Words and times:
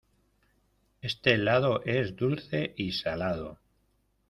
Este 1.01 1.33
helado 1.35 1.83
es 1.85 2.15
dulce 2.15 2.73
y 2.75 2.93
salado. 2.93 3.59